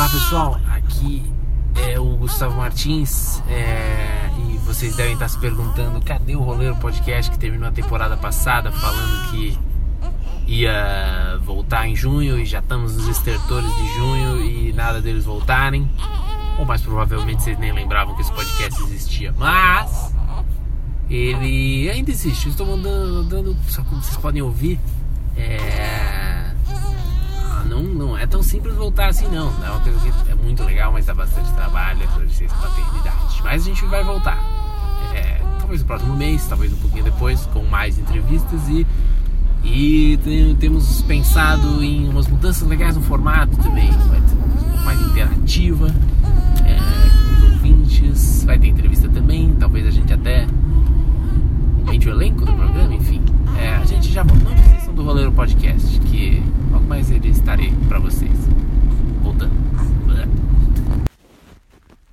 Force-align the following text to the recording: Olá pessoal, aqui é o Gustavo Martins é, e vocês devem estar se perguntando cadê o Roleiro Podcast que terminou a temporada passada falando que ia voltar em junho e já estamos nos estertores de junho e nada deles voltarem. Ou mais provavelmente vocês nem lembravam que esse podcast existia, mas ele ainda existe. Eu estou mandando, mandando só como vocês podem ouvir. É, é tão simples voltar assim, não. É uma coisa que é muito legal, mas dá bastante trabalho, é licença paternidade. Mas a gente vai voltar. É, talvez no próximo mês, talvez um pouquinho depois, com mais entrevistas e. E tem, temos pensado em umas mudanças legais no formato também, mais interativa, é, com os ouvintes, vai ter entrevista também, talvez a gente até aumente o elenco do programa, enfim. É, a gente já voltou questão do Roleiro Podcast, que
Olá 0.00 0.08
pessoal, 0.08 0.60
aqui 0.70 1.22
é 1.74 2.00
o 2.00 2.16
Gustavo 2.16 2.56
Martins 2.56 3.38
é, 3.46 4.30
e 4.38 4.56
vocês 4.64 4.96
devem 4.96 5.12
estar 5.12 5.28
se 5.28 5.38
perguntando 5.38 6.00
cadê 6.00 6.34
o 6.34 6.40
Roleiro 6.40 6.74
Podcast 6.76 7.30
que 7.30 7.38
terminou 7.38 7.68
a 7.68 7.70
temporada 7.70 8.16
passada 8.16 8.72
falando 8.72 9.30
que 9.30 9.58
ia 10.46 11.38
voltar 11.44 11.86
em 11.86 11.94
junho 11.94 12.38
e 12.38 12.46
já 12.46 12.60
estamos 12.60 12.96
nos 12.96 13.08
estertores 13.08 13.70
de 13.76 13.94
junho 13.96 14.42
e 14.42 14.72
nada 14.72 15.02
deles 15.02 15.26
voltarem. 15.26 15.86
Ou 16.58 16.64
mais 16.64 16.80
provavelmente 16.80 17.42
vocês 17.42 17.58
nem 17.58 17.70
lembravam 17.70 18.14
que 18.14 18.22
esse 18.22 18.32
podcast 18.32 18.82
existia, 18.84 19.34
mas 19.36 20.14
ele 21.10 21.90
ainda 21.90 22.10
existe. 22.10 22.46
Eu 22.46 22.52
estou 22.52 22.66
mandando, 22.66 23.22
mandando 23.22 23.56
só 23.68 23.82
como 23.82 24.00
vocês 24.00 24.16
podem 24.16 24.40
ouvir. 24.40 24.80
É, 25.36 25.89
é 28.20 28.26
tão 28.26 28.42
simples 28.42 28.74
voltar 28.74 29.08
assim, 29.08 29.26
não. 29.28 29.50
É 29.64 29.70
uma 29.70 29.80
coisa 29.80 29.98
que 29.98 30.30
é 30.30 30.34
muito 30.34 30.62
legal, 30.62 30.92
mas 30.92 31.06
dá 31.06 31.14
bastante 31.14 31.50
trabalho, 31.52 32.00
é 32.02 32.22
licença 32.22 32.54
paternidade. 32.54 33.40
Mas 33.42 33.62
a 33.62 33.64
gente 33.64 33.84
vai 33.86 34.04
voltar. 34.04 34.38
É, 35.14 35.40
talvez 35.58 35.80
no 35.80 35.86
próximo 35.86 36.14
mês, 36.14 36.46
talvez 36.46 36.70
um 36.70 36.76
pouquinho 36.76 37.04
depois, 37.04 37.46
com 37.46 37.64
mais 37.64 37.98
entrevistas 37.98 38.68
e. 38.68 38.86
E 39.62 40.18
tem, 40.24 40.54
temos 40.56 41.02
pensado 41.02 41.82
em 41.84 42.08
umas 42.08 42.26
mudanças 42.26 42.66
legais 42.66 42.96
no 42.96 43.02
formato 43.02 43.54
também, 43.58 43.90
mais 44.84 44.98
interativa, 45.02 45.94
é, 46.64 46.78
com 46.78 47.46
os 47.46 47.52
ouvintes, 47.52 48.44
vai 48.44 48.58
ter 48.58 48.68
entrevista 48.68 49.06
também, 49.10 49.54
talvez 49.60 49.86
a 49.86 49.90
gente 49.90 50.14
até 50.14 50.46
aumente 51.84 52.08
o 52.08 52.12
elenco 52.12 52.46
do 52.46 52.54
programa, 52.54 52.94
enfim. 52.94 53.20
É, 53.58 53.76
a 53.76 53.84
gente 53.84 54.10
já 54.10 54.22
voltou 54.22 54.50
questão 54.54 54.94
do 54.94 55.02
Roleiro 55.02 55.30
Podcast, 55.30 56.00
que 56.00 56.39